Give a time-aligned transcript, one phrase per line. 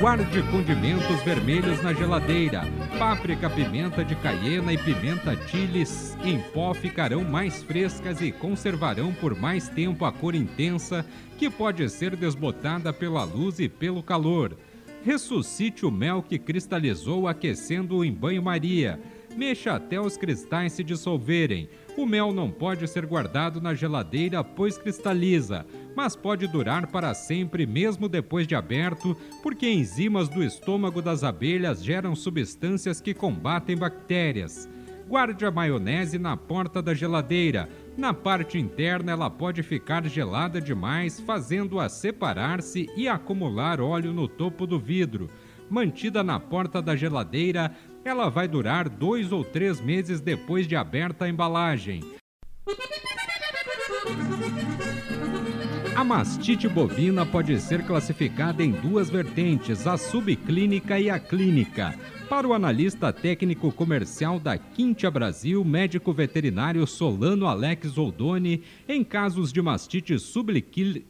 [0.00, 2.62] Guarde condimentos vermelhos na geladeira.
[2.98, 9.38] Páprica, pimenta de caiena e pimenta chiles em pó ficarão mais frescas e conservarão por
[9.38, 11.04] mais tempo a cor intensa
[11.36, 14.56] que pode ser desbotada pela luz e pelo calor.
[15.04, 18.98] Ressuscite o mel que cristalizou aquecendo-o em banho-maria.
[19.36, 21.68] Mexa até os cristais se dissolverem.
[21.96, 27.66] O mel não pode ser guardado na geladeira, pois cristaliza mas pode durar para sempre
[27.66, 34.68] mesmo depois de aberto, porque enzimas do estômago das abelhas geram substâncias que combatem bactérias.
[35.08, 37.68] Guarde a maionese na porta da geladeira.
[37.96, 44.66] Na parte interna, ela pode ficar gelada demais, fazendo-a separar-se e acumular óleo no topo
[44.66, 45.28] do vidro.
[45.68, 47.72] Mantida na porta da geladeira,
[48.04, 52.02] ela vai durar dois ou três meses depois de aberta a embalagem.
[55.94, 61.94] A mastite bovina pode ser classificada em duas vertentes, a subclínica e a clínica.
[62.30, 69.52] Para o analista técnico comercial da Quintia Brasil, médico veterinário Solano Alex Oldoni, em casos
[69.52, 71.04] de mastite subclínica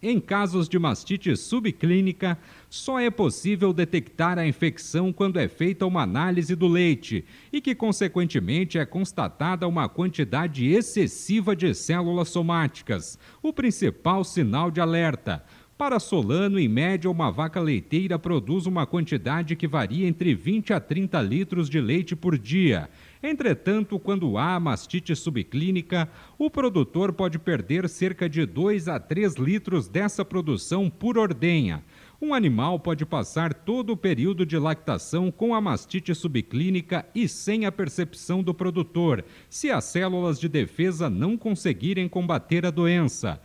[0.00, 2.38] em casos de mastite subclínica,
[2.70, 7.74] só é possível detectar a infecção quando é feita uma análise do leite e que,
[7.74, 15.44] consequentemente, é constatada uma quantidade excessiva de células somáticas, o principal sinal de alerta.
[15.78, 20.80] Para Solano, em média, uma vaca leiteira produz uma quantidade que varia entre 20 a
[20.80, 22.90] 30 litros de leite por dia
[23.22, 29.88] Entretanto, quando há mastite subclínica, o produtor pode perder cerca de 2 a 3 litros
[29.88, 31.82] dessa produção por ordenha.
[32.20, 37.64] Um animal pode passar todo o período de lactação com a mastite subclínica e sem
[37.64, 43.40] a percepção do produtor, se as células de defesa não conseguirem combater a doença.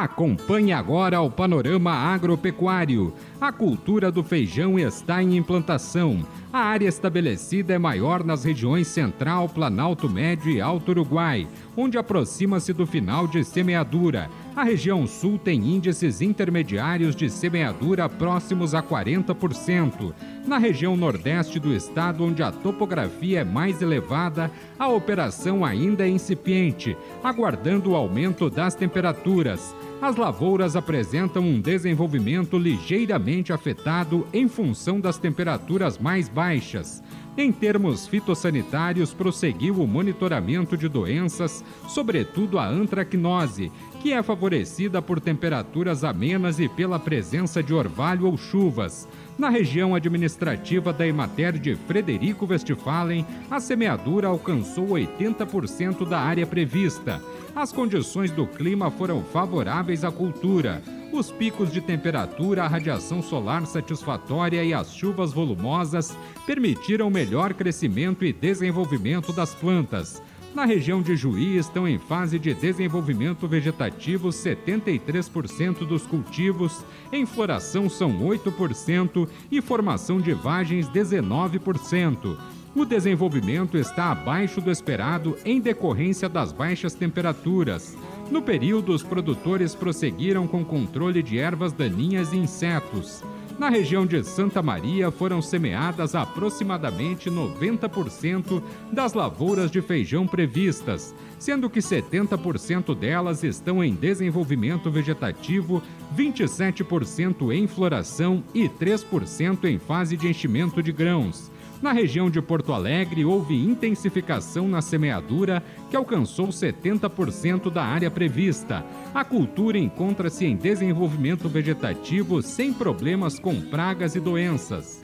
[0.00, 3.12] Acompanhe agora o panorama agropecuário.
[3.40, 6.24] A cultura do feijão está em implantação.
[6.52, 12.72] A área estabelecida é maior nas regiões Central, Planalto Médio e Alto Uruguai, onde aproxima-se
[12.72, 14.30] do final de semeadura.
[14.58, 20.12] A região Sul tem índices intermediários de semeadura próximos a 40%.
[20.48, 26.10] Na região Nordeste do estado, onde a topografia é mais elevada, a operação ainda é
[26.10, 35.00] incipiente, aguardando o aumento das temperaturas as lavouras apresentam um desenvolvimento ligeiramente afetado em função
[35.00, 37.02] das temperaturas mais baixas.
[37.38, 43.70] Em termos fitossanitários, prosseguiu o monitoramento de doenças, sobretudo a antracnose,
[44.02, 49.06] que é favorecida por temperaturas amenas e pela presença de orvalho ou chuvas.
[49.38, 57.22] Na região administrativa da Emater de Frederico Westphalen, a semeadura alcançou 80% da área prevista.
[57.54, 60.82] As condições do clima foram favoráveis à cultura.
[61.10, 66.14] Os picos de temperatura, a radiação solar satisfatória e as chuvas volumosas
[66.46, 70.22] permitiram melhor crescimento e desenvolvimento das plantas.
[70.54, 77.88] Na região de Juí estão em fase de desenvolvimento vegetativo 73% dos cultivos, em floração
[77.88, 82.36] são 8% e formação de vagens 19%.
[82.74, 87.96] O desenvolvimento está abaixo do esperado em decorrência das baixas temperaturas.
[88.30, 93.24] No período, os produtores prosseguiram com controle de ervas daninhas e insetos.
[93.58, 98.62] Na região de Santa Maria foram semeadas aproximadamente 90%
[98.92, 105.82] das lavouras de feijão previstas, sendo que 70% delas estão em desenvolvimento vegetativo,
[106.16, 111.50] 27% em floração e 3% em fase de enchimento de grãos.
[111.80, 118.84] Na região de Porto Alegre, houve intensificação na semeadura, que alcançou 70% da área prevista.
[119.14, 124.97] A cultura encontra-se em desenvolvimento vegetativo sem problemas com pragas e doenças.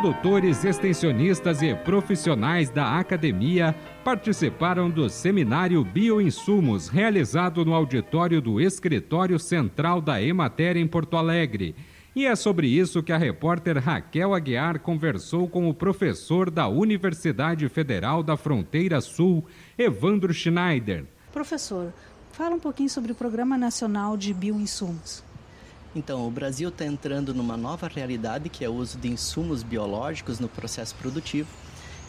[0.00, 9.38] Produtores, extensionistas e profissionais da academia participaram do seminário Bioinsumos, realizado no auditório do Escritório
[9.38, 11.76] Central da Emater em Porto Alegre.
[12.16, 17.68] E é sobre isso que a repórter Raquel Aguiar conversou com o professor da Universidade
[17.68, 19.44] Federal da Fronteira Sul,
[19.76, 21.04] Evandro Schneider.
[21.30, 21.92] Professor,
[22.32, 25.22] fala um pouquinho sobre o Programa Nacional de Bioinsumos.
[25.94, 30.38] Então, o Brasil está entrando numa nova realidade que é o uso de insumos biológicos
[30.38, 31.48] no processo produtivo.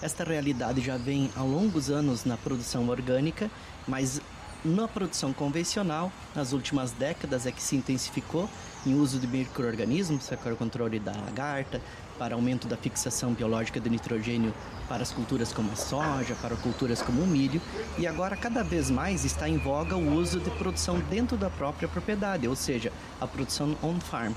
[0.00, 3.50] Esta realidade já vem há longos anos na produção orgânica,
[3.86, 4.20] mas
[4.64, 8.48] na produção convencional, nas últimas décadas é que se intensificou
[8.86, 10.28] em uso de micro-organismos
[10.58, 11.80] controle da lagarta,
[12.18, 14.52] para aumento da fixação biológica do nitrogênio
[14.88, 17.60] para as culturas como a soja, para culturas como o milho,
[17.98, 21.88] e agora cada vez mais está em voga o uso de produção dentro da própria
[21.88, 24.32] propriedade, ou seja, a produção on-farm.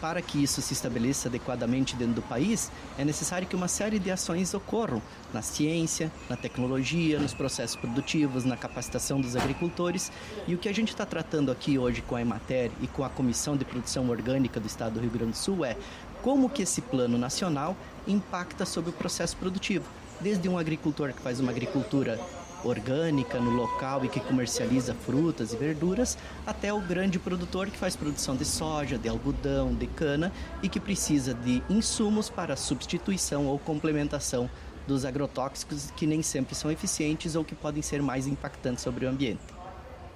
[0.00, 4.10] Para que isso se estabeleça adequadamente dentro do país, é necessário que uma série de
[4.10, 5.00] ações ocorram
[5.32, 10.10] na ciência, na tecnologia, nos processos produtivos, na capacitação dos agricultores,
[10.48, 13.08] e o que a gente está tratando aqui hoje com a Emater e com a
[13.08, 15.76] Comissão de Produção Orgânica do Estado do Rio Grande do Sul é
[16.22, 17.76] como que esse plano nacional
[18.06, 19.84] impacta sobre o processo produtivo.
[20.20, 22.18] Desde um agricultor que faz uma agricultura
[22.64, 26.16] orgânica no local e que comercializa frutas e verduras,
[26.46, 30.32] até o grande produtor que faz produção de soja, de algodão, de cana
[30.62, 34.48] e que precisa de insumos para substituição ou complementação
[34.86, 39.08] dos agrotóxicos que nem sempre são eficientes ou que podem ser mais impactantes sobre o
[39.08, 39.61] ambiente.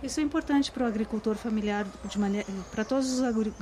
[0.03, 1.91] Isso é importante para o agricultor familiar,
[2.71, 3.21] para todos os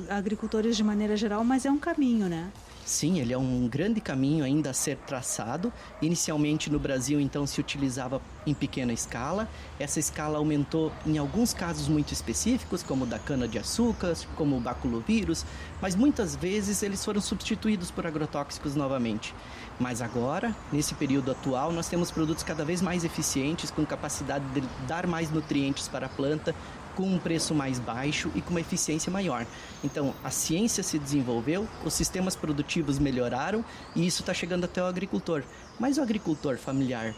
[0.09, 2.53] agricultores de maneira geral, mas é um caminho, né?
[2.85, 5.73] Sim, ele é um grande caminho ainda a ser traçado.
[6.03, 9.49] Inicialmente no Brasil, então, se utilizava em pequena escala.
[9.79, 15.43] Essa escala aumentou em alguns casos muito específicos, como da cana-de-açúcar, como o baculovírus,
[15.81, 19.33] mas muitas vezes eles foram substituídos por agrotóxicos novamente.
[19.79, 24.61] Mas agora, nesse período atual, nós temos produtos cada vez mais eficientes, com capacidade de
[24.87, 26.53] dar mais nutrientes para a planta,
[26.95, 29.45] com um preço mais baixo e com uma eficiência maior.
[29.83, 33.63] Então, a ciência se desenvolveu, os sistemas produtivos melhoraram
[33.95, 35.43] e isso está chegando até o agricultor.
[35.79, 37.13] Mas o agricultor familiar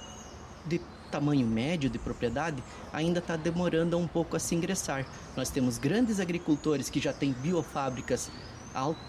[0.65, 0.81] de
[1.11, 5.05] tamanho médio de propriedade ainda está demorando um pouco a se ingressar.
[5.35, 8.29] Nós temos grandes agricultores que já têm biofábricas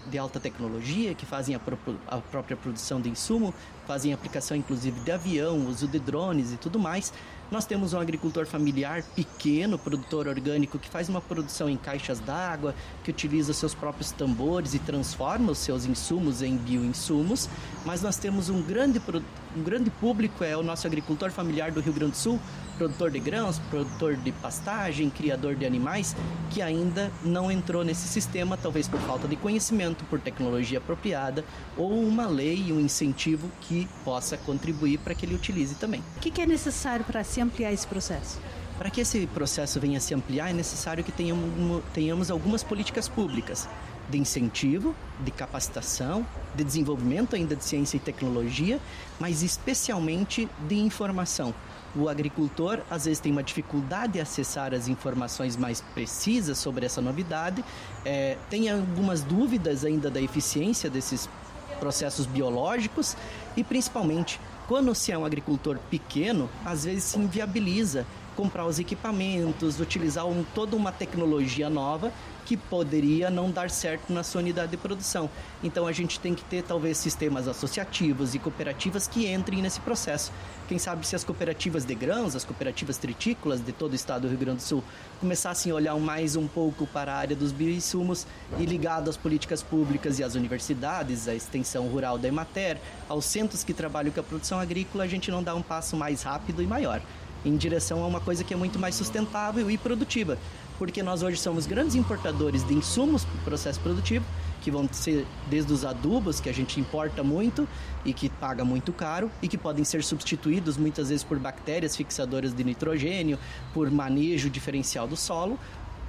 [0.09, 1.61] de alta tecnologia, que fazem a,
[2.07, 3.53] a, própria produção de insumo,
[3.85, 7.13] fazem aplicação inclusive de avião, uso de drones e tudo mais.
[7.51, 12.75] Nós temos um agricultor familiar pequeno, produtor orgânico, que faz uma produção em caixas d'água,
[13.03, 17.49] que utiliza seus próprios tambores e transforma os seus insumos em bioinsumos.
[17.83, 19.01] Mas nós temos um grande,
[19.57, 22.39] um grande público, é o nosso agricultor familiar do Rio Grande do Sul,
[22.79, 26.15] produtor de grãos, produtor de pastagem, criador de animais,
[26.49, 31.43] que ainda não entrou nesse sistema, talvez por falta de conhecimento, por tecnologia apropriada
[31.75, 36.01] ou uma lei, um incentivo que possa contribuir para que ele utilize também.
[36.15, 38.39] O que é necessário para se ampliar esse processo?
[38.77, 43.09] Para que esse processo venha a se ampliar, é necessário que tenhamos, tenhamos algumas políticas
[43.09, 43.67] públicas
[44.09, 46.25] de incentivo, de capacitação,
[46.55, 48.79] de desenvolvimento ainda de ciência e tecnologia,
[49.19, 51.53] mas especialmente de informação.
[51.95, 57.01] O agricultor às vezes tem uma dificuldade de acessar as informações mais precisas sobre essa
[57.01, 57.63] novidade,
[58.05, 61.29] é, tem algumas dúvidas ainda da eficiência desses
[61.79, 63.15] processos biológicos
[63.55, 68.05] e principalmente quando se é um agricultor pequeno, às vezes se inviabiliza
[68.39, 72.09] comprar os equipamentos, utilizar um, toda uma tecnologia nova
[72.45, 75.29] que poderia não dar certo na sua unidade de produção.
[75.61, 80.31] Então a gente tem que ter talvez sistemas associativos e cooperativas que entrem nesse processo.
[80.69, 84.29] Quem sabe se as cooperativas de grãos, as cooperativas tritícolas de todo o estado do
[84.29, 84.83] Rio Grande do Sul
[85.19, 88.25] começassem a olhar mais um pouco para a área dos bioinsumos
[88.57, 92.77] e ligado às políticas públicas e às universidades, à extensão rural da Emater,
[93.09, 96.23] aos centros que trabalham com a produção agrícola, a gente não dá um passo mais
[96.23, 97.01] rápido e maior
[97.45, 100.37] em direção a uma coisa que é muito mais sustentável e produtiva.
[100.77, 104.25] Porque nós hoje somos grandes importadores de insumos para o processo produtivo,
[104.61, 107.67] que vão ser desde os adubos, que a gente importa muito
[108.05, 112.53] e que paga muito caro, e que podem ser substituídos muitas vezes por bactérias fixadoras
[112.53, 113.37] de nitrogênio,
[113.73, 115.59] por manejo diferencial do solo,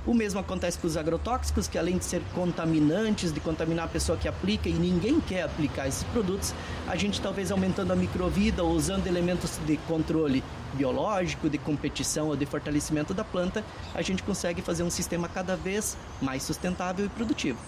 [0.07, 4.17] o mesmo acontece com os agrotóxicos, que além de ser contaminantes, de contaminar a pessoa
[4.17, 6.55] que aplica e ninguém quer aplicar esses produtos,
[6.89, 10.43] a gente talvez aumentando a microvida ou usando elementos de controle
[10.75, 13.65] biológico, de competição ou de fortalecimento da planta,
[13.95, 17.59] a gente consegue fazer um sistema cada vez mais sustentável e produtivo.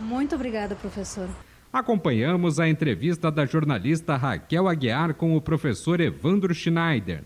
[0.00, 1.28] Muito obrigada, professor.
[1.72, 7.24] Acompanhamos a entrevista da jornalista Raquel Aguiar com o professor Evandro Schneider.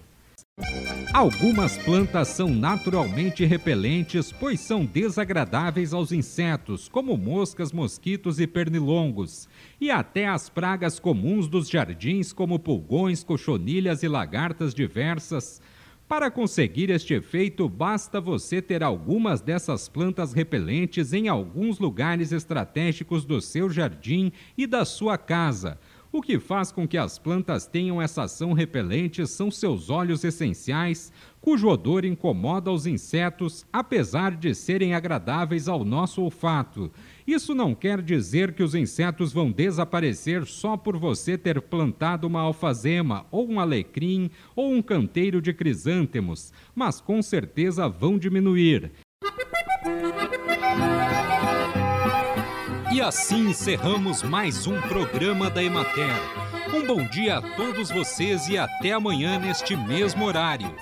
[1.13, 9.49] Algumas plantas são naturalmente repelentes, pois são desagradáveis aos insetos, como moscas, mosquitos e pernilongos,
[9.81, 15.63] e até as pragas comuns dos jardins, como pulgões, cochonilhas e lagartas diversas.
[16.07, 23.25] Para conseguir este efeito, basta você ter algumas dessas plantas repelentes em alguns lugares estratégicos
[23.25, 25.79] do seu jardim e da sua casa
[26.17, 31.13] O que faz com que as plantas tenham essa ação repelente são seus óleos essenciais,
[31.43, 36.91] cujo odor incomoda os insetos, apesar de serem agradáveis ao nosso olfato.
[37.27, 42.41] Isso não quer dizer que os insetos vão desaparecer só por você ter plantado uma
[42.41, 48.91] alfazema, ou um alecrim, ou um canteiro de crisântemos, mas com certeza vão diminuir.
[52.97, 56.17] E assim encerramos mais um programa da Emater.
[56.75, 60.75] Um bom dia a todos vocês e até amanhã neste mesmo horário.